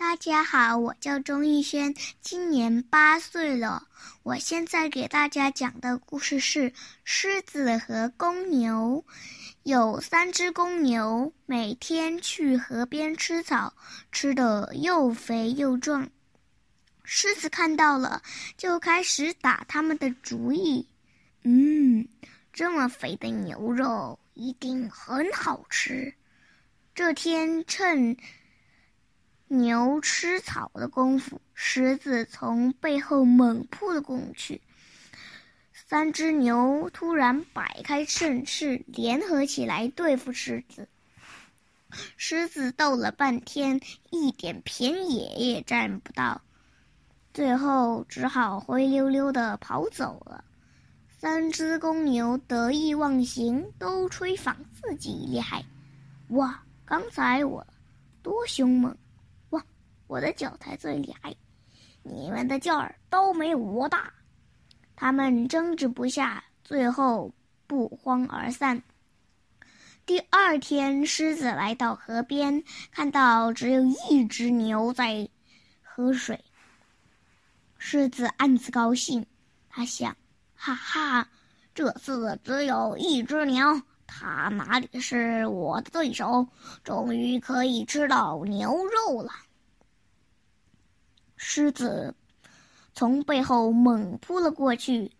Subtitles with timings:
[0.00, 3.86] 大家好，我叫钟逸轩，今年八岁了。
[4.22, 6.70] 我现在给大家讲的故事是
[7.04, 9.04] 《狮子和公牛》。
[9.62, 13.74] 有三只公牛，每天去河边吃草，
[14.10, 16.08] 吃得又肥又壮。
[17.04, 18.22] 狮子看到了，
[18.56, 20.88] 就开始打他们的主意。
[21.42, 22.08] 嗯，
[22.54, 26.14] 这么肥的牛肉一定很好吃。
[26.94, 28.16] 这天趁
[29.52, 34.60] 牛吃草的功夫，狮子从背后猛扑了过去。
[35.72, 40.88] 三只牛突然摆开阵势，联合起来对付狮子。
[42.16, 46.40] 狮子斗了半天，一点便宜也占不到，
[47.34, 50.44] 最后只好灰溜溜的跑走了。
[51.18, 55.64] 三只公牛得意忘形，都吹仿自己厉害。
[56.28, 57.66] 哇，刚才我
[58.22, 58.96] 多凶猛！
[60.10, 61.32] 我的脚才最厉害，
[62.02, 64.12] 你们的劲儿都没我大。
[64.96, 67.32] 他们争执不下，最后
[67.68, 68.82] 不欢而散。
[70.04, 75.28] 第二天，狮子来到河边，看到只有一只牛在
[75.80, 76.44] 喝水。
[77.78, 79.24] 狮子暗自高兴，
[79.68, 80.16] 他想
[80.56, 81.28] ：“哈哈，
[81.72, 86.48] 这次只有一只牛，它哪里是我的对手？
[86.82, 89.30] 终于可以吃到牛肉了。”
[91.42, 92.14] 狮子。
[92.94, 95.10] 从背后猛扑了过去，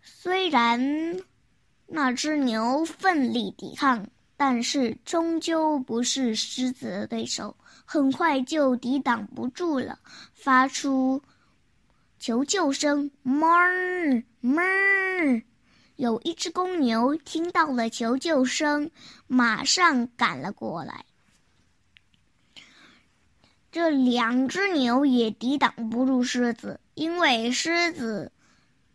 [0.00, 1.20] 虽然
[1.86, 9.98] 那只牛奋力抵抗，但是终究不是狮子的对手，很快就抵挡不住了，
[10.32, 11.22] 发出
[12.18, 15.42] 求救声：“哞哞！”
[15.96, 18.90] 有一只公牛听到了求救声，
[19.26, 21.04] 马上赶了过来。
[23.78, 28.32] 这两只牛也抵挡不住狮子，因为狮子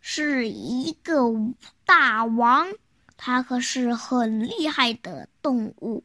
[0.02, 1.31] 是一个
[1.86, 2.67] 大王，
[3.16, 6.04] 它可是很厉害的动物。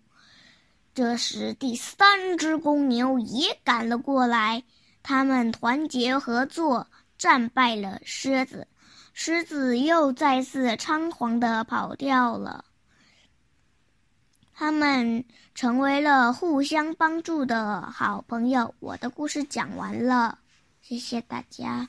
[0.95, 4.63] 这时，第三只公牛也赶了过来，
[5.03, 6.87] 他们团结合作，
[7.19, 8.69] 战败了狮子。
[9.13, 12.65] 狮子又再次仓皇的跑掉了。
[14.61, 15.25] 他们
[15.55, 18.75] 成为了互相帮助的好朋友。
[18.81, 20.41] 我的故事讲完了，
[20.83, 21.89] 谢谢大家。